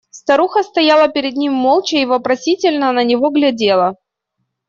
Старуха 0.09 0.63
стояла 0.63 1.09
перед 1.09 1.35
ним 1.35 1.53
молча 1.53 1.97
и 1.97 2.05
вопросительно 2.05 2.91
на 2.91 3.03
него 3.03 3.29
глядела. 3.29 3.97